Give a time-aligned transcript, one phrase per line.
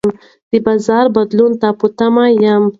[0.51, 2.63] د بازار بدلون ته په تمه یم.